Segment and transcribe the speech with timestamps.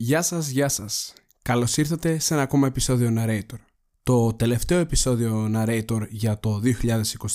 [0.00, 1.12] Γεια σας, γεια σας.
[1.42, 3.58] Καλώς ήρθατε σε ένα ακόμα επεισόδιο Narrator.
[4.02, 6.60] Το τελευταίο επεισόδιο Narrator για το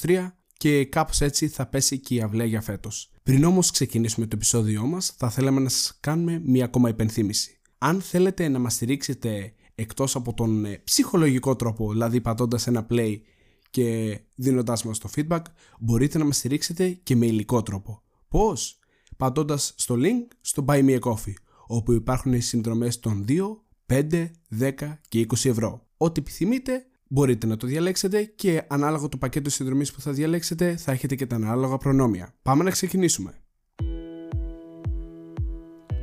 [0.02, 3.12] 2023 και κάπως έτσι θα πέσει και η αυλαία για φέτος.
[3.24, 7.60] Πριν όμως ξεκινήσουμε το επεισόδιό μας, θα θέλαμε να σας κάνουμε μία ακόμα υπενθύμηση.
[7.78, 13.20] Αν θέλετε να μας στηρίξετε εκτός από τον ε, ψυχολογικό τρόπο, δηλαδή πατώντας ένα play
[13.70, 15.42] και δίνοντάς μας το feedback,
[15.80, 18.02] μπορείτε να μας στηρίξετε και με υλικό τρόπο.
[18.28, 18.78] Πώς;
[19.18, 21.34] Πατώντας στο link στο Buy Me a Coffee,
[21.76, 23.34] όπου υπάρχουν οι συνδρομές των 2,
[23.86, 24.72] 5, 10
[25.08, 25.88] και 20 ευρώ.
[25.98, 30.92] Ό,τι επιθυμείτε μπορείτε να το διαλέξετε και ανάλογα το πακέτο συνδρομής που θα διαλέξετε θα
[30.92, 32.34] έχετε και τα ανάλογα προνόμια.
[32.42, 33.34] Πάμε να ξεκινήσουμε.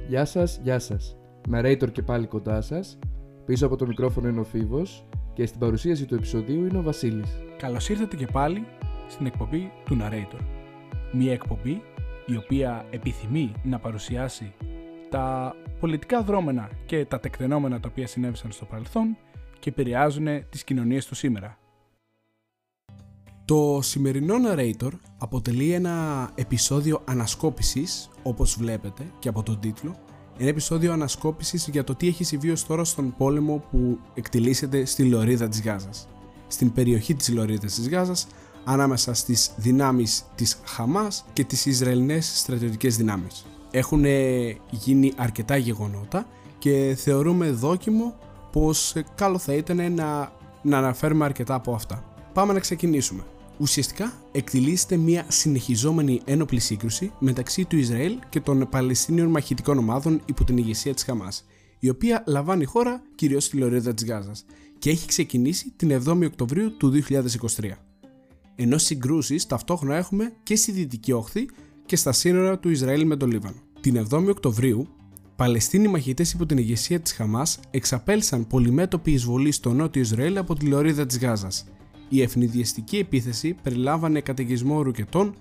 [0.09, 1.17] Γεια σας, γεια σας.
[1.49, 2.99] Με Ρέιτορ και πάλι κοντά σας.
[3.47, 7.31] Πίσω από το μικρόφωνο είναι ο Φίβος και στην παρουσίαση του επεισοδίου είναι ο Βασίλης.
[7.59, 8.67] Καλώς ήρθατε και πάλι
[9.09, 10.41] στην εκπομπή του Narrator.
[11.13, 11.83] Μια εκπομπή
[12.27, 14.53] η οποία επιθυμεί να παρουσιάσει
[15.11, 19.17] τα πολιτικά δρόμενα και τα τεκτενόμενα τα οποία συνέβησαν στο παρελθόν
[19.59, 21.59] και επηρεάζουν τις κοινωνίες του σήμερα.
[23.45, 29.97] Το σημερινό narrator αποτελεί ένα επεισόδιο ανασκόπησης, όπως βλέπετε και από τον τίτλο,
[30.39, 35.05] ένα επεισόδιο ανασκόπησης για το τι έχει συμβεί ως τώρα στον πόλεμο που εκτελήσεται στη
[35.05, 36.09] Λωρίδα της Γάζας.
[36.47, 38.27] Στην περιοχή της Λωρίδας της Γάζας,
[38.65, 43.45] ανάμεσα στις δυνάμεις της Χαμάς και τις Ισραηλινές στρατιωτικές δυνάμεις.
[43.71, 44.05] Έχουν
[44.71, 46.27] γίνει αρκετά γεγονότα
[46.59, 48.19] και θεωρούμε δόκιμο
[48.53, 50.33] πως καλό θα ήταν να,
[50.63, 52.15] να αναφέρουμε αρκετά από αυτά.
[52.33, 53.23] Πάμε να ξεκινήσουμε.
[53.59, 60.45] Ουσιαστικά εκτελήσεται μια συνεχιζόμενη ένοπλη σύγκρουση μεταξύ του Ισραήλ και των Παλαιστίνιων μαχητικών ομάδων υπό
[60.45, 61.47] την ηγεσία της Χαμάς,
[61.79, 64.45] η οποία λαμβάνει χώρα κυρίως στη Λωρίδα της Γάζας
[64.79, 67.71] και έχει ξεκινήσει την 7η Οκτωβρίου του 2023.
[68.55, 71.49] Ενώ συγκρούσεις ταυτόχρονα έχουμε και στη Δυτική Όχθη
[71.91, 73.57] και στα σύνορα του Ισραήλ με το Λίβανο.
[73.81, 74.89] Την 7η Οκτωβρίου,
[75.37, 80.67] Παλαιστίνοι μαχητές υπό την ηγεσία της Χαμάς εξαπέλσαν πολυμέτωπη εισβολή στο νότιο Ισραήλ από τη
[80.67, 81.67] λωρίδα της Γάζας.
[82.09, 85.35] Η ευνηδιαστική επίθεση περιλάμβανε καταιγισμό ρουκετών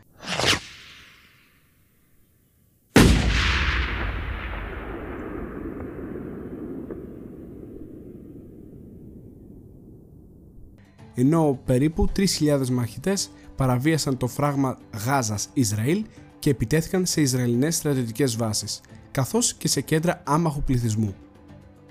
[11.16, 16.06] ενώ περίπου 3.000 μαχητές παραβίασαν το φράγμα Γάζας Ισραήλ
[16.40, 21.16] και επιτέθηκαν σε Ισραηλινές στρατιωτικές βάσεις, καθώς και σε κέντρα άμαχου πληθυσμού.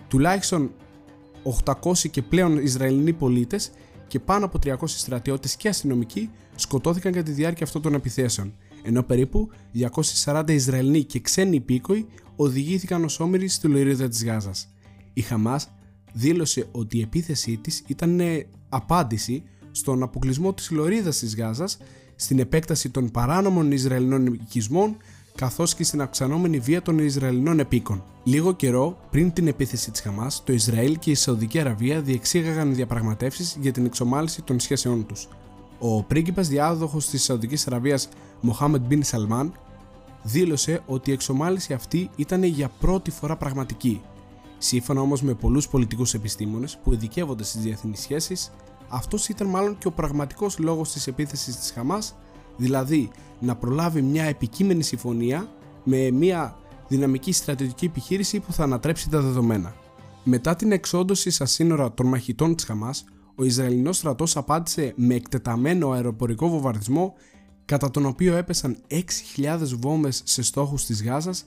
[0.09, 0.71] Τουλάχιστον
[1.65, 3.71] 800 και πλέον Ισραηλινοί πολίτες
[4.07, 9.03] και πάνω από 300 στρατιώτες και αστυνομικοί σκοτώθηκαν κατά τη διάρκεια αυτών των επιθέσεων, ενώ
[9.03, 9.51] περίπου
[10.25, 14.69] 240 Ισραηλινοί και ξένοι υπήκοοι οδηγήθηκαν ως όμοιροι στη λωρίδα της Γάζας.
[15.13, 15.69] Η Χαμάς
[16.13, 18.21] δήλωσε ότι η επίθεσή της ήταν
[18.69, 21.79] απάντηση στον αποκλεισμό της λωρίδας της Γάζας,
[22.21, 24.97] στην επέκταση των παράνομων Ισραηλινών οικισμών
[25.35, 28.03] καθώς και στην αυξανόμενη βία των Ισραηλινών επίκων.
[28.25, 33.57] Λίγο καιρό πριν την επίθεση της Χαμάς, το Ισραήλ και η Σαουδική Αραβία διεξήγαγαν διαπραγματεύσεις
[33.61, 35.29] για την εξομάλυση των σχέσεών τους.
[35.79, 38.09] Ο πρίγκιπας διάδοχος της Σαουδικής Αραβίας,
[38.41, 39.53] Μοχάμεντ Μπιν Σαλμάν,
[40.23, 44.01] δήλωσε ότι η εξομάλυση αυτή ήταν για πρώτη φορά πραγματική.
[44.59, 48.51] Σύμφωνα όμως με πολλούς πολιτικούς επιστήμονες που ειδικεύονται στις διεθνείς σχέσεις,
[48.89, 52.15] αυτός ήταν μάλλον και ο πραγματικός λόγος της επίθεσης της Χαμάς
[52.57, 53.11] δηλαδή
[53.41, 55.49] να προλάβει μια επικείμενη συμφωνία
[55.85, 56.57] με μια
[56.89, 59.75] δυναμική στρατιωτική επιχείρηση που θα ανατρέψει τα δεδομένα.
[60.25, 63.05] Μετά την εξόντωση στα σύνορα των μαχητών της Χαμάς,
[63.35, 67.15] ο Ισραηλινός στρατός απάντησε με εκτεταμένο αεροπορικό βομβαρδισμό
[67.65, 68.77] κατά τον οποίο έπεσαν
[69.37, 71.47] 6.000 βόμβες σε στόχους της Γάζας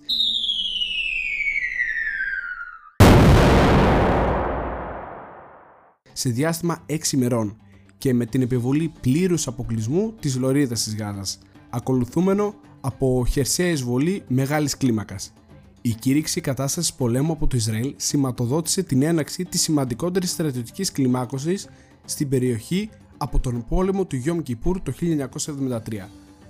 [6.13, 7.57] σε διάστημα 6 ημερών
[7.97, 11.39] και με την επιβολή πλήρους αποκλεισμού της λωρίδας της Γάζας,
[11.69, 15.33] ακολουθούμενο από χερσαία εισβολή μεγάλης κλίμακας.
[15.81, 21.67] Η κήρυξη κατάστασης πολέμου από το Ισραήλ σηματοδότησε την έναξη της σημαντικότερης στρατιωτικής κλιμάκωσης
[22.05, 26.09] στην περιοχή από τον πόλεμο του Γιόμ Κιπούρ το 1973,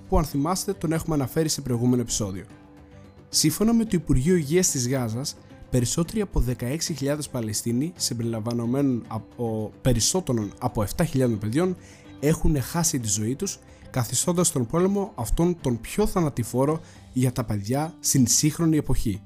[0.09, 2.45] που αν θυμάστε τον έχουμε αναφέρει σε προηγούμενο επεισόδιο.
[3.29, 5.35] Σύμφωνα με το Υπουργείο Υγείας της Γάζας,
[5.71, 11.75] περισσότεροι από 16.000 Παλαιστίνοι, συμπεριλαμβανομένων από περισσότερων από 7.000 παιδιών,
[12.19, 13.59] έχουν χάσει τη ζωή τους,
[13.89, 16.79] καθιστώντας τον πόλεμο αυτόν τον πιο θανατηφόρο
[17.13, 19.21] για τα παιδιά στην σύγχρονη εποχή.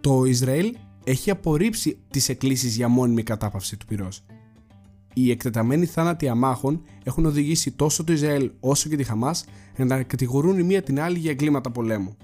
[0.00, 4.24] Το Ισραήλ έχει απορρίψει τις εκκλήσεις για μόνιμη κατάπαυση του πυρός.
[5.14, 9.44] Οι εκτεταμένοι θάνατοι αμάχων έχουν οδηγήσει τόσο το Ισραήλ όσο και τη Χαμάς
[9.76, 12.16] να κατηγορούν η μία την άλλη για εγκλήματα πολέμου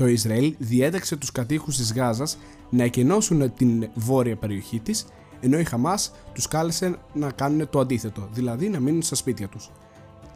[0.00, 2.38] το Ισραήλ διέταξε τους κατοίκους της Γάζας
[2.70, 5.06] να εκενώσουν την βόρεια περιοχή της,
[5.40, 9.70] ενώ η Χαμάς τους κάλεσε να κάνουν το αντίθετο, δηλαδή να μείνουν στα σπίτια τους.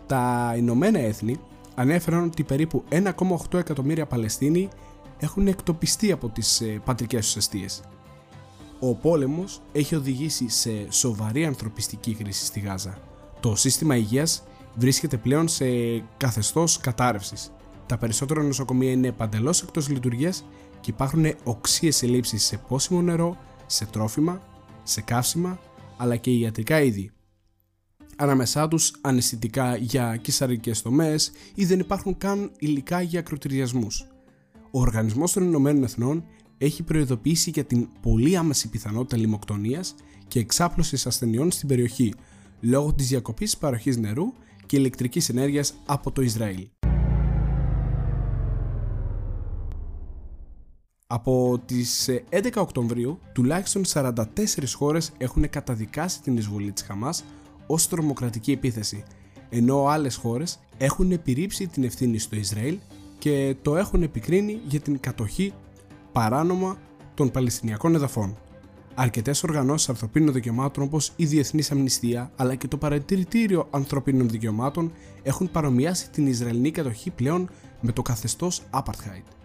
[0.06, 1.40] Τα Ηνωμένα Έθνη
[1.74, 4.68] ανέφεραν ότι περίπου 1,8 εκατομμύρια Παλαιστίνοι
[5.18, 7.82] έχουν εκτοπιστεί από τις ε, πατρικές τους αιστείες.
[8.80, 12.98] Ο πόλεμος έχει οδηγήσει σε σοβαρή ανθρωπιστική κρίση στη Γάζα.
[13.40, 14.42] Το σύστημα υγείας
[14.74, 15.64] βρίσκεται πλέον σε
[16.16, 17.52] καθεστώς κατάρρευσης.
[17.86, 20.44] Τα περισσότερα νοσοκομεία είναι παντελώς εκτός λειτουργίας
[20.80, 23.36] και υπάρχουν οξύες ελλείψεις σε πόσιμο νερό,
[23.66, 24.42] σε τρόφιμα,
[24.82, 25.58] σε καύσιμα
[25.96, 27.10] αλλά και ιατρικά είδη.
[28.16, 34.06] Ανάμεσά τους αναισθητικά για κυσαρικές τομές ή δεν υπάρχουν καν υλικά για ακροτηριασμούς.
[34.70, 36.24] Ο Οργανισμός των Ηνωμένων Εθνών
[36.58, 39.94] έχει προειδοποιήσει για την πολύ άμεση πιθανότητα λιμοκτονίας
[40.28, 42.14] και εξάπλωσης ασθενειών στην περιοχή
[42.60, 44.32] λόγω της διακοπής παροχής νερού
[44.66, 46.68] και ηλεκτρικής ενέργειας από το Ισραήλ.
[51.06, 54.24] Από τις 11 ε, Οκτωβρίου, τουλάχιστον 44
[54.74, 57.24] χώρες έχουν καταδικάσει την εισβολή της Χαμάς
[57.66, 59.04] ως τρομοκρατική επίθεση,
[59.48, 62.78] ενώ άλλες χώρες έχουν επιρρύψει την ευθύνη στο Ισραήλ
[63.18, 65.52] και το έχουν επικρίνει για την κατοχή
[66.12, 66.78] παράνομα
[67.14, 68.36] των Παλαιστινιακών εδαφών.
[68.94, 74.92] Αρκετές οργανώσεις ανθρωπίνων δικαιωμάτων όπως η Διεθνής Αμνηστία αλλά και το Παρατηρητήριο Ανθρωπίνων Δικαιωμάτων
[75.22, 77.48] έχουν παρομοιάσει την Ισραηλινή κατοχή πλέον
[77.80, 79.43] με το καθεστώς Apartheid.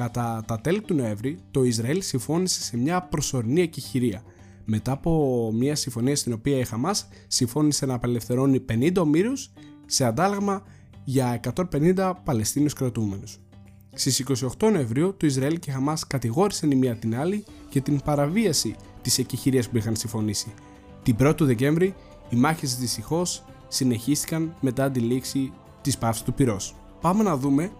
[0.00, 4.22] Κατά τα τέλη του Νοέμβρη, το Ισραήλ συμφώνησε σε μια προσωρινή εκεχηρία
[4.64, 9.52] μετά από μια συμφωνία στην οποία η Χαμάς συμφώνησε να απελευθερώνει 50 ομήρους
[9.86, 10.62] σε αντάλλαγμα
[11.04, 11.40] για
[11.72, 13.40] 150 Παλαιστίνιους κρατούμενους.
[13.94, 14.24] Στις
[14.58, 18.74] 28 Νοεμβρίου το Ισραήλ και η Χαμάς κατηγόρησαν η μία την άλλη για την παραβίαση
[19.02, 20.52] της εκεχηρίας που είχαν συμφωνήσει.
[21.02, 21.94] Την 1η Δεκέμβρη
[22.30, 26.74] οι μάχες δυστυχώς συνεχίστηκαν μετά τη λήξη της παύσης του πυρός.
[27.00, 27.70] Πάμε να δούμε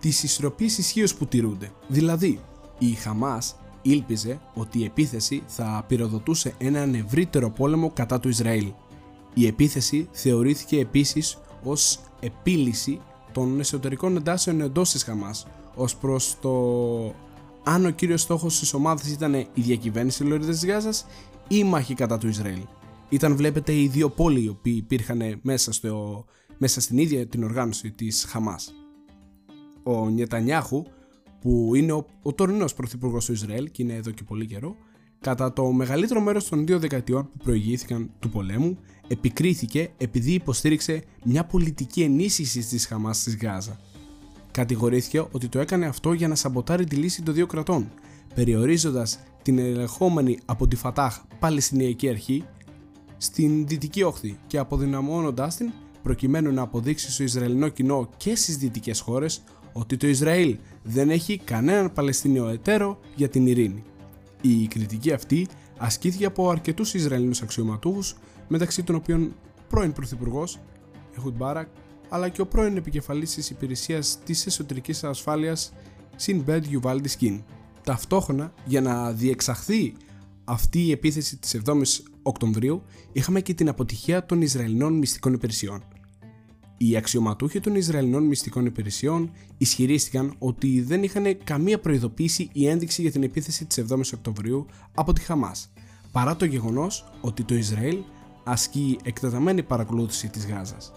[0.00, 1.72] τις ισορροπίες ισχύως που τηρούνται.
[1.88, 2.40] Δηλαδή,
[2.78, 8.72] η Χαμάς ήλπιζε ότι η επίθεση θα πυροδοτούσε έναν ευρύτερο πόλεμο κατά του Ισραήλ.
[9.34, 13.00] Η επίθεση θεωρήθηκε επίσης ως επίλυση
[13.32, 16.50] των εσωτερικών εντάσεων εντός της Χαμάς ως προς το
[17.64, 21.06] αν ο κύριος στόχος της ομάδας ήταν η διακυβέρνηση Λωρίδας της Γάζας
[21.48, 22.60] ή η μάχη κατά του Ισραήλ.
[23.08, 26.24] Ήταν βλέπετε οι δύο πόλοι οι οποίοι υπήρχαν μέσα, στο,
[26.58, 28.79] μέσα στην ίδια την οργάνωση της Χαμάς.
[29.82, 30.84] Ο Νιετανιάχου
[31.40, 34.76] που είναι ο, ο τωρινός πρωθυπουργός του Ισραήλ και είναι εδώ και πολύ καιρό,
[35.20, 38.78] κατά το μεγαλύτερο μέρος των δύο δεκαετιών που προηγήθηκαν του πολέμου,
[39.08, 43.78] επικρίθηκε επειδή υποστήριξε μια πολιτική ενίσχυση της Χαμάς στη Γάζα.
[44.50, 47.90] Κατηγορήθηκε ότι το έκανε αυτό για να σαμποτάρει τη λύση των δύο κρατών,
[48.34, 52.44] περιορίζοντας την ελεγχόμενη από τη Φατάχ Παλαιστινιακή Αρχή
[53.16, 55.72] στην δυτική όχθη και αποδυναμώνοντά την
[56.02, 61.38] προκειμένου να αποδείξει στο Ισραηλινό κοινό και στις δυτικές χώρες ότι το Ισραήλ δεν έχει
[61.38, 63.82] κανέναν Παλαιστίνιο εταίρο για την ειρήνη.
[64.40, 65.46] Η κριτική αυτή
[65.78, 68.16] ασκήθηκε από αρκετούς Ισραηλινούς αξιωματούχους,
[68.48, 69.34] μεταξύ των οποίων
[69.68, 70.58] πρώην Πρωθυπουργός
[71.16, 71.68] Έχουτ Μπάρακ,
[72.08, 75.72] αλλά και ο πρώην επικεφαλής της υπηρεσίας της εσωτερικής ασφάλειας
[76.16, 77.42] Σινμπέντ Γιουβάλντι Σκιν.
[77.84, 79.92] Ταυτόχρονα, για να διεξαχθεί
[80.44, 81.82] αυτή η επίθεση της 7η
[82.22, 82.82] Οκτωβρίου,
[83.12, 85.82] είχαμε και την αποτυχία των Ισραηλινών μυστικών υπηρεσιών.
[86.82, 93.10] Οι αξιωματούχοι των Ισραηλινών μυστικών υπηρεσιών ισχυρίστηκαν ότι δεν είχαν καμία προειδοποίηση ή ένδειξη για
[93.10, 95.72] την επίθεση της 7η Οκτωβρίου από τη Χαμάς,
[96.12, 97.98] παρά το γεγονός ότι το Ισραήλ
[98.44, 100.92] ασκεί εκτεταμένη παρακολούθηση της Γάζας.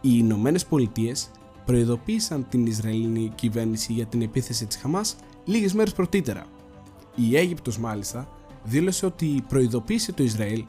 [0.00, 1.30] Οι Ηνωμένες Πολιτείες
[1.64, 6.46] προειδοποίησαν την Ισραηλινή κυβέρνηση για την επίθεση της Χαμάς λίγες μέρες πρωτήτερα.
[7.14, 8.28] Η Αίγυπτος μάλιστα
[8.64, 10.64] δήλωσε ότι προειδοποίησε το Ισραήλ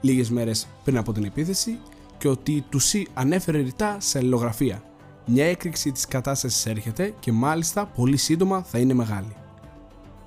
[0.00, 1.78] λίγες μέρες πριν από την επίθεση
[2.24, 4.82] και ότι του ΣΥ ανέφερε ρητά σε αλληλογραφία.
[5.26, 9.36] Μια έκρηξη της κατάστασης έρχεται και μάλιστα πολύ σύντομα θα είναι μεγάλη.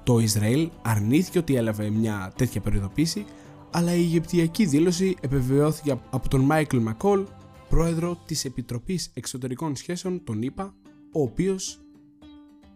[0.03, 3.25] Το Ισραήλ αρνήθηκε ότι έλαβε μια τέτοια περιοδοποίηση,
[3.71, 7.25] αλλά η Αιγυπτιακή δήλωση επιβεβαιώθηκε από τον Μάικλ Μακόλ,
[7.69, 10.75] πρόεδρο της Επιτροπής Εξωτερικών Σχέσεων των ΗΠΑ,
[11.11, 11.79] ο οποίος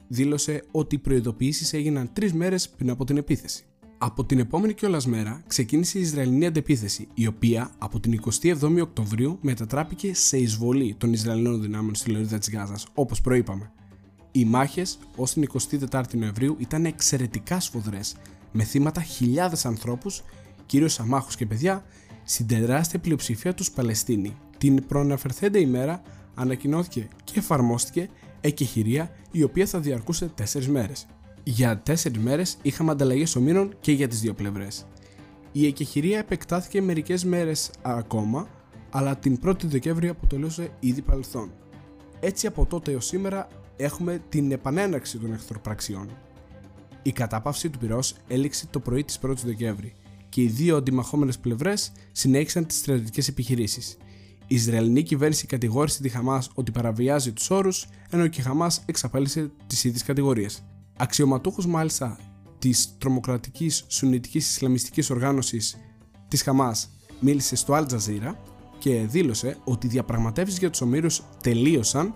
[0.08, 3.66] δήλωσε ότι οι προειδοποιήσεις έγιναν τρεις μέρες πριν από την επίθεση.
[4.04, 9.38] Από την επόμενη κιόλας μέρα ξεκίνησε η Ισραηλινή αντεπίθεση, η οποία από την 27η Οκτωβρίου
[9.42, 13.72] μετατράπηκε σε εισβολή των Ισραηλινών δυνάμεων στη λωρίδα της Γάζας, όπως προείπαμε.
[14.32, 15.48] Οι μάχες ως την
[15.92, 18.16] 24η Νοεμβρίου ήταν εξαιρετικά σφοδρές,
[18.52, 20.24] με θύματα χιλιάδες ανθρώπους,
[20.66, 21.84] κυρίως αμάχους και παιδιά,
[22.24, 24.36] στην τεράστια πλειοψηφία τους Παλαιστίνη.
[24.58, 26.02] Την προαναφερθέντε ημέρα
[26.36, 28.10] ανακοινώθηκε και εφαρμόστηκε
[28.42, 31.08] εκεχηρία η οποία θα διαρκούσε 4 μέρες.
[31.44, 34.86] Για 4 μέρες είχαμε ανταλλαγέ ομήρων και για τις δύο πλευρές.
[35.52, 38.48] Η εκεχηρία επεκτάθηκε μερικές μέρες ακόμα,
[38.90, 41.52] αλλά την 1η Δεκέμβρη αποτελούσε ήδη παρελθόν.
[42.20, 46.10] Έτσι από τότε έως σήμερα έχουμε την επανέναρξη των εχθροπραξιών.
[47.02, 49.94] Η κατάπαυση του πυρός έληξε το πρωί της 1ης Δεκέμβρη
[50.30, 53.98] και οι δύο αντιμαχόμενες πλευρές συνέχισαν τις στρατιωτικές επιχειρήσεις.
[54.48, 59.52] Η Ισραηλινή κυβέρνηση κατηγόρησε τη Χαμάς ότι παραβιάζει τους όρους, ενώ και η Χαμάς εξαπέλυσε
[59.68, 60.64] τις ίδιες κατηγορίες.
[60.98, 62.20] Αξιωματούχος μάλιστα
[62.60, 65.78] της τρομοκρατικής σουνιτικής ισλαμιστικής οργάνωσης
[66.28, 68.36] της Χαμάς μίλησε στο Al Jazeera
[68.80, 72.14] και δήλωσε ότι οι διαπραγματεύσεις για τους ομήρους τελείωσαν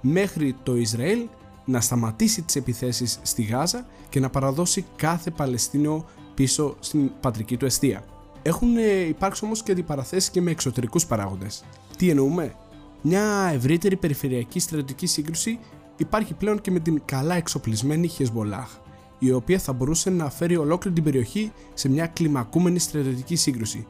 [0.00, 1.28] μέχρι το Ισραήλ
[1.64, 6.04] να σταματήσει τις επιθέσεις στη Γάζα και να παραδώσει κάθε Παλαιστίνιο
[6.34, 8.04] πίσω στην πατρική του αιστεία.
[8.42, 11.64] Έχουν ε, υπάρξει όμως και αντιπαραθέσεις και με εξωτερικούς παράγοντες.
[11.96, 12.54] Τι εννοούμε;
[13.02, 15.58] Μια ευρύτερη περιφερειακή στρατιωτική σύγκρουση
[15.96, 18.78] υπάρχει πλέον και με την καλά εξοπλισμένη Χεσμολάχ,
[19.18, 23.86] η οποία θα μπορούσε να φέρει ολόκληρη την περιοχή σε μια κλιμακούμενη στρατιωτική σύγκρουση.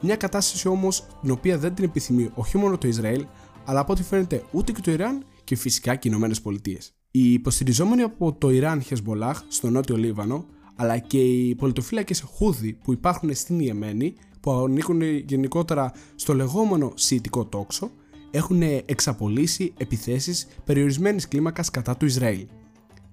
[0.00, 3.26] Μια κατάσταση όμως την οποία δεν την επιθυμεί όχι μόνο το Ισραήλ,
[3.64, 6.94] αλλά από ό,τι φαίνεται ούτε και το Ιράν και φυσικά και οι Ηνωμένες Πολιτείες.
[7.10, 12.92] Οι υποστηριζόμενοι από το Ιράν Χεσμολάχ στο νότιο Λίβανο, αλλά και οι πολιτοφύλακες Χούδη που
[12.92, 17.90] υπάρχουν στην Ιεμένη, που ανήκουν γενικότερα στο λεγόμενο Σιητικό τόξο,
[18.34, 22.46] έχουν εξαπολύσει επιθέσεις περιορισμένης κλίμακας κατά του Ισραήλ.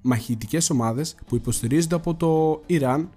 [0.01, 3.09] Μαχητικές ομάδες που υποστηρίζονται από το Ιράν,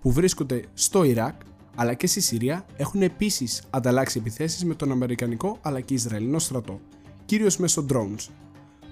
[0.00, 1.40] που βρίσκονται στο Ιράκ,
[1.74, 6.80] αλλά και στη Συρία, έχουν επίσης ανταλλάξει επιθέσεις με τον Αμερικανικό αλλά και Ισραηλινό στρατό,
[7.24, 8.28] κυρίως μέσω drones.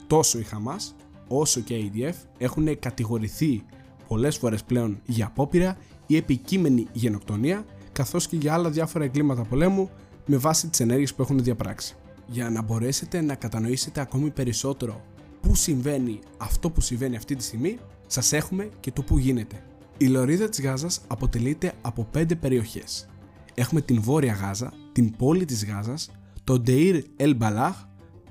[0.07, 0.95] Τόσο η Χαμάς,
[1.29, 3.63] όσο και η ADF έχουν κατηγορηθεί
[4.09, 9.91] πολλές φορές πλέον για απόπειρα ή επικείμενη γενοκτονία, καθώς και για άλλα διάφορα εγκλήματα πολέμου
[10.27, 15.05] με βάση τις ενέργειες που έχουν διαπράξει για να μπορέσετε να κατανοήσετε ακόμη περισσότερο
[15.41, 19.63] πού συμβαίνει αυτό που συμβαίνει αυτή τη στιγμή, σας έχουμε και το που γίνεται.
[19.99, 23.09] Η λωρίδα της Γάζας αποτελείται από 5 περιοχές.
[23.55, 26.11] Έχουμε την Βόρεια Γάζα, την πόλη της Γάζας,
[26.45, 27.75] το Ντεΐρ El Balach,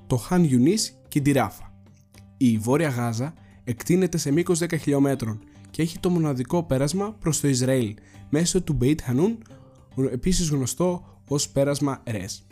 [0.07, 1.73] το Χαν Ιουνίς και την Ράφα.
[2.37, 3.33] Η Βόρεια Γάζα
[3.63, 5.39] εκτείνεται σε μήκος 10 χιλιόμετρων
[5.71, 7.93] και έχει το μοναδικό πέρασμα προς το Ισραήλ
[8.29, 9.37] μέσω του Μπεϊτ Χανούν,
[10.11, 12.45] επίσης γνωστό ως πέρασμα Ρες.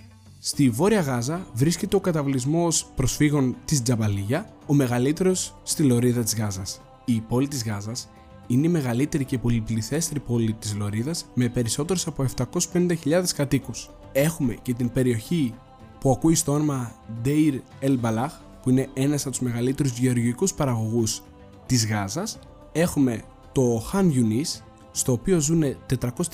[0.44, 6.82] Στη Βόρεια Γάζα βρίσκεται ο καταβλισμός προσφύγων της Τζαμπαλίγια, ο μεγαλύτερος στη λωρίδα της Γάζας.
[7.06, 8.10] Η πόλη της Γάζας
[8.48, 13.90] είναι η μεγαλύτερη και πολυπληθέστερη πόλη της λωρίδας με περισσότερους από 750.000 κατοίκους.
[14.12, 15.54] Έχουμε και την περιοχή
[16.00, 16.92] που ακούει στο όνομα
[17.26, 21.22] Deir El Balach που είναι ένας από τους μεγαλύτερους γεωργικούς παραγωγούς
[21.66, 22.40] της Γάζας.
[22.72, 23.22] Έχουμε
[23.52, 25.64] το Han Yunis στο οποίο ζουν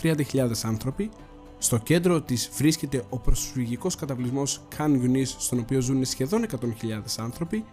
[0.02, 1.10] 430.000 άνθρωποι
[1.58, 7.64] στο κέντρο της βρίσκεται ο προσφυγικός καταβλισμός Khan Yunis στον οποίο ζουν σχεδόν 100.000 άνθρωποι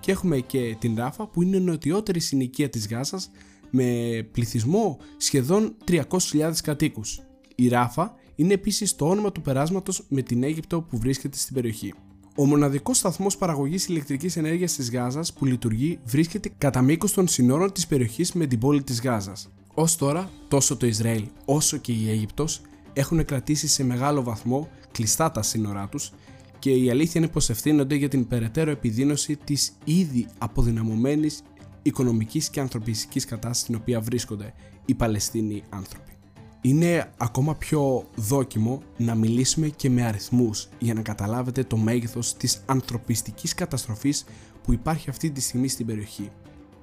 [0.00, 3.30] και έχουμε και την Ράφα που είναι η νοτιότερη συνοικία της Γάζας
[3.70, 3.84] με
[4.32, 7.20] πληθυσμό σχεδόν 300.000 κατοίκους.
[7.54, 11.94] Η Ράφα είναι επίσης το όνομα του περάσματος με την Αίγυπτο που βρίσκεται στην περιοχή.
[12.36, 17.72] Ο μοναδικός σταθμός παραγωγής ηλεκτρικής ενέργειας της Γάζας που λειτουργεί βρίσκεται κατά μήκος των συνόρων
[17.72, 19.48] της περιοχής με την πόλη της Γάζας.
[19.74, 22.60] Ω τώρα, τόσο το Ισραήλ όσο και η Αίγυπτος
[22.94, 26.12] έχουν κρατήσει σε μεγάλο βαθμό κλειστά τα σύνορά τους
[26.58, 31.42] και η αλήθεια είναι πως ευθύνονται για την περαιτέρω επιδείνωση της ήδη αποδυναμωμένης
[31.82, 36.12] οικονομικής και ανθρωπιστικής κατάστασης στην οποία βρίσκονται οι Παλαιστίνοι άνθρωποι.
[36.60, 42.62] Είναι ακόμα πιο δόκιμο να μιλήσουμε και με αριθμούς για να καταλάβετε το μέγεθος της
[42.66, 44.24] ανθρωπιστικής καταστροφής
[44.62, 46.30] που υπάρχει αυτή τη στιγμή στην περιοχή.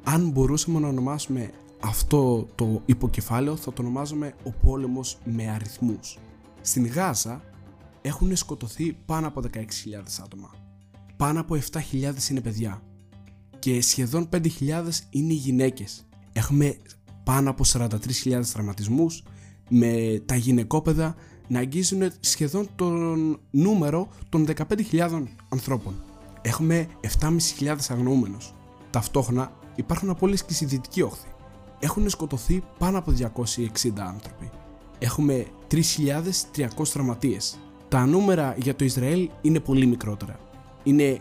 [0.04, 1.52] Αν μπορούσαμε να ονομάσουμε
[1.82, 6.18] αυτό το υποκεφάλαιο θα το ονομάζουμε ο πόλεμος με αριθμούς.
[6.62, 7.42] Στην Γάζα
[8.02, 9.60] έχουν σκοτωθεί πάνω από 16.000
[10.24, 10.50] άτομα.
[11.18, 12.82] Πάνω από 7.000 είναι παιδιά
[13.60, 14.48] και σχεδόν 5.000
[15.10, 16.06] είναι οι γυναίκες.
[16.34, 16.78] Έχουμε
[17.24, 19.24] πάνω από 43.000 τραυματισμούς
[19.70, 21.16] με τα γυναικόπαιδα
[21.48, 24.48] να αγγίζουν σχεδόν τον νούμερο των
[24.92, 26.04] 15.000 ανθρώπων.
[26.42, 26.88] Έχουμε
[27.20, 28.54] 7.500 αγνοούμενους.
[28.90, 31.31] Ταυτόχρονα υπάρχουν απόλυες και στη δυτική όχθη
[31.84, 34.50] έχουν σκοτωθεί πάνω από 260 άνθρωποι.
[35.00, 37.60] Έχουμε 3.300 τραυματίες.
[37.88, 40.40] Τα νούμερα για το Ισραήλ είναι πολύ μικρότερα.
[40.84, 41.20] Είναι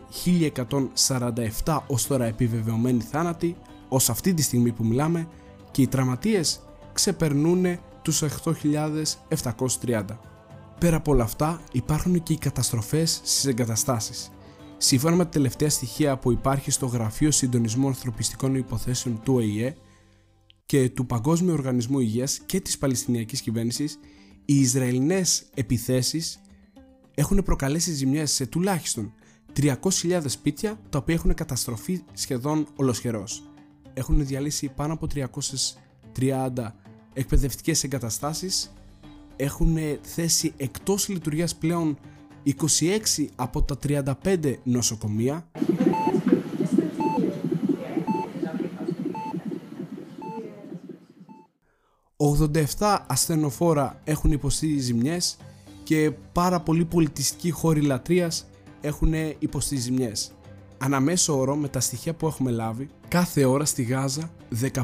[1.65, 3.57] 1.147 ως τώρα επιβεβαιωμένοι θάνατοι,
[3.89, 5.29] ως αυτή τη στιγμή που μιλάμε,
[5.71, 6.61] και οι τραυματίες
[6.93, 10.05] ξεπερνούν τους 8.730.
[10.79, 14.31] Πέρα από όλα αυτά υπάρχουν και οι καταστροφές στις εγκαταστάσεις.
[14.77, 19.77] Σύμφωνα με τα τελευταία στοιχεία που υπάρχει στο Γραφείο Συντονισμού Ανθρωπιστικών Υποθέσεων του ΟΗΕ,
[20.71, 23.99] και του Παγκόσμιου Οργανισμού Υγείας και της Παλαιστινιακής Κυβέρνησης,
[24.45, 26.41] οι Ισραηλινές επιθέσεις
[27.15, 29.13] έχουν προκαλέσει ζημιές σε τουλάχιστον
[29.61, 33.43] 300.000 σπίτια τα οποία έχουν καταστροφεί σχεδόν ολοσχερός.
[33.95, 35.07] Έχουν διαλύσει πάνω από
[36.17, 36.75] 330
[37.13, 38.73] εκπαιδευτικές εγκαταστάσεις,
[39.37, 41.99] έχουν θέσει εκτός λειτουργίας πλέον
[42.45, 43.79] 26 από τα
[44.25, 45.51] 35 νοσοκομεία
[52.79, 55.37] 87 ασθενοφόρα έχουν υποστεί ζημιές
[55.83, 58.47] και πάρα πολλοί πολιτιστικοί χώροι λατρείας
[58.81, 60.33] έχουν υποστεί ζημιές.
[60.79, 64.31] Αναμέσω όρο με τα στοιχεία που έχουμε λάβει, κάθε ώρα στη Γάζα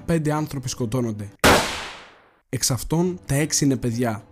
[0.07, 1.31] 15 άνθρωποι σκοτώνονται.
[2.49, 4.25] Εξ αυτών τα 6 είναι παιδιά.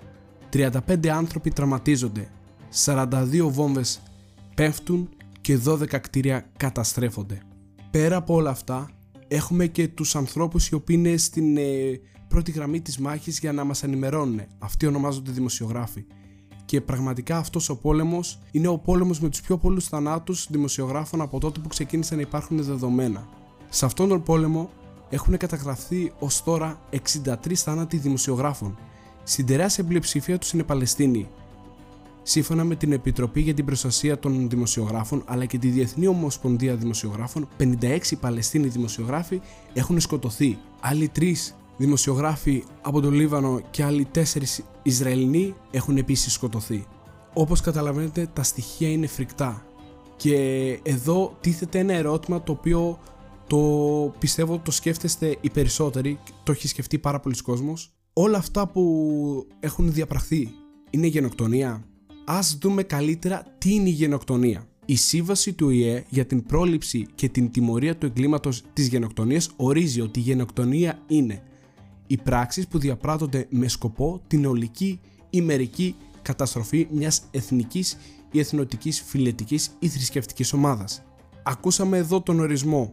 [0.52, 2.28] 35 άνθρωποι τραυματίζονται.
[2.84, 4.02] 42 βόμβες
[4.54, 5.08] πέφτουν
[5.40, 7.42] και 12 κτίρια καταστρέφονται.
[7.90, 8.90] Πέρα από όλα αυτά,
[9.28, 13.64] έχουμε και τους ανθρώπους οι οποίοι είναι στην ε, πρώτη γραμμή της μάχης για να
[13.64, 14.40] μας ενημερώνουν.
[14.58, 16.04] Αυτοί ονομάζονται δημοσιογράφοι.
[16.64, 21.40] Και πραγματικά αυτός ο πόλεμος είναι ο πόλεμος με τους πιο πολλούς θανάτους δημοσιογράφων από
[21.40, 23.28] τότε που ξεκίνησαν να υπάρχουν δεδομένα.
[23.68, 24.70] Σε αυτόν τον πόλεμο
[25.10, 26.80] έχουν καταγραφεί ως τώρα
[27.24, 28.78] 63 θάνατοι δημοσιογράφων.
[29.24, 31.28] Στην τεράστια πλειοψηφία τους είναι Παλαιστίνοι.
[32.26, 37.48] Σύμφωνα με την Επιτροπή για την Προστασία των Δημοσιογράφων αλλά και τη Διεθνή Ομοσπονδία Δημοσιογράφων,
[37.58, 39.40] 56 Παλαιστίνοι δημοσιογράφοι
[39.72, 40.58] έχουν σκοτωθεί.
[40.80, 41.32] Άλλοι 3
[41.76, 44.20] δημοσιογράφοι από το Λίβανο και άλλοι 4
[44.82, 46.86] Ισραηλινοί έχουν επίσης σκοτωθεί.
[47.32, 49.66] Όπως καταλαβαίνετε τα στοιχεία είναι φρικτά
[50.16, 50.36] και
[50.82, 52.98] εδώ τίθεται ένα ερώτημα το οποίο
[53.46, 53.58] το
[54.18, 57.94] πιστεύω το σκέφτεστε οι περισσότεροι, το έχει σκεφτεί πάρα πολλοί κόσμος.
[58.12, 60.48] Όλα αυτά που έχουν διαπραχθεί
[60.90, 61.84] είναι γενοκτονία;
[62.24, 64.66] Ας δούμε καλύτερα τι είναι η γενοκτονία.
[64.84, 70.00] Η σύμβαση του ΙΕ για την πρόληψη και την τιμωρία του εγκλήματος της γενοκτονίας ορίζει
[70.00, 71.42] ότι η γενοκτονία είναι
[72.06, 75.00] οι πράξεις που διαπράττονται με σκοπό την ολική
[75.30, 77.96] ή μερική καταστροφή μιας εθνικής
[78.30, 81.02] ή εθνοτικής φιλετικής ή θρησκευτικής ομάδας.
[81.42, 82.92] Ακούσαμε εδώ τον ορισμό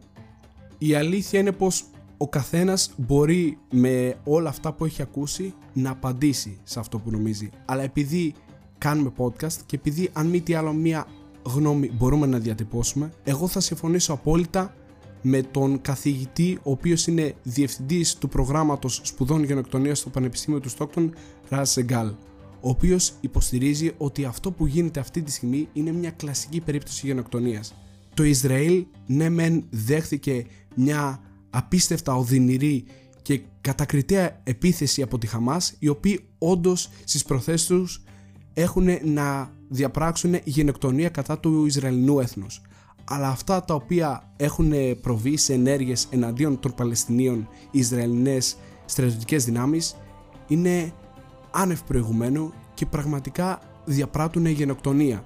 [0.84, 1.84] η αλήθεια είναι πως
[2.18, 7.50] ο καθένας μπορεί με όλα αυτά που έχει ακούσει να απαντήσει σε αυτό που νομίζει.
[7.66, 8.34] Αλλά επειδή
[8.82, 11.08] κάνουμε podcast και επειδή αν μη τι άλλο μία
[11.44, 14.74] γνώμη μπορούμε να διατυπώσουμε, εγώ θα συμφωνήσω απόλυτα
[15.22, 21.14] με τον καθηγητή ο οποίος είναι διευθυντής του προγράμματος σπουδών γενοκτονίας στο Πανεπιστήμιο του Στόκτον,
[21.50, 22.12] Ραζ Σεγκάλ
[22.62, 27.74] ο οποίος υποστηρίζει ότι αυτό που γίνεται αυτή τη στιγμή είναι μια κλασική περίπτωση γενοκτονίας.
[28.14, 30.46] Το Ισραήλ ναι μεν δέχθηκε
[30.76, 31.20] μια
[31.50, 32.86] απίστευτα οδυνηρή
[33.22, 38.04] και κατακριτέα επίθεση από τη Χαμάς οι οποίοι όντως στις προθέσεις τους
[38.54, 42.62] έχουν να διαπράξουν γενοκτονία κατά του Ισραηλινού έθνους.
[43.04, 49.96] Αλλά αυτά τα οποία έχουν προβεί σε ενέργειες εναντίον των Παλαιστινίων οι Ισραηλινές στρατιωτικές δυνάμεις
[50.48, 50.94] είναι
[51.52, 55.24] άνευ προηγουμένου και πραγματικά διαπράττουν γενοκτονία.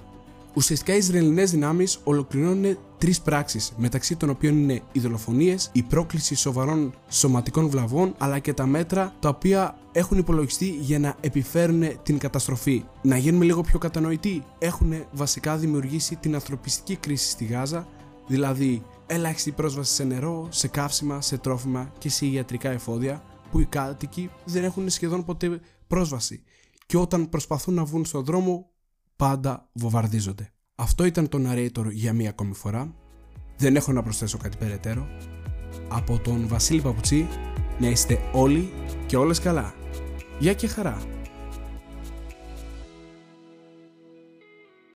[0.53, 6.35] Ουσιαστικά οι Ισραηλινές δυνάμεις ολοκληρώνουν τρεις πράξεις, μεταξύ των οποίων είναι οι δολοφονίες, η πρόκληση
[6.35, 12.17] σοβαρών σωματικών βλαβών, αλλά και τα μέτρα τα οποία έχουν υπολογιστεί για να επιφέρουν την
[12.17, 12.83] καταστροφή.
[13.01, 17.87] Να γίνουμε λίγο πιο κατανοητοί, έχουν βασικά δημιουργήσει την ανθρωπιστική κρίση στη Γάζα,
[18.27, 23.65] δηλαδή ελάχιστη πρόσβαση σε νερό, σε καύσιμα, σε τρόφιμα και σε ιατρικά εφόδια, που οι
[23.65, 26.43] κάτοικοι δεν έχουν σχεδόν ποτέ πρόσβαση.
[26.85, 28.69] Και όταν προσπαθούν να βγουν στον δρόμο,
[29.15, 30.54] πάντα βομβαρδίζονται.
[30.77, 32.93] Αυτό ήταν το narrator για μία ακόμη φορά.
[33.57, 35.07] Δεν έχω να προσθέσω κάτι περαιτέρω.
[35.87, 37.27] Από τον Βασίλη Παπουτσί
[37.79, 38.73] να είστε όλοι
[39.05, 39.73] και όλες καλά.
[40.39, 40.97] Γεια και χαρά!